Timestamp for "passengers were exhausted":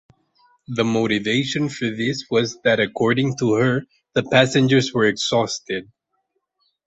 4.23-5.91